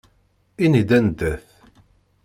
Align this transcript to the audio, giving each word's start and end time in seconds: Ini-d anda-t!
Ini-d 0.63 0.91
anda-t! 0.97 1.45